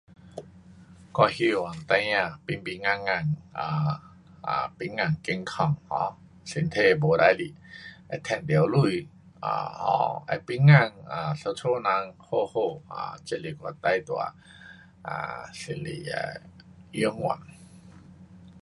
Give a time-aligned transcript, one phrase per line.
[1.15, 3.11] 我希望孩儿平平安安
[3.53, 7.55] um 平安健康 um 身体没事情，
[8.09, 9.07] 会赚到钱
[9.45, 10.73] um um 会平安，
[11.39, 12.53] 一家人好好
[12.91, 14.11] um 只是我最大
[15.03, 16.41] um 心里的
[16.93, 17.39] 愿望。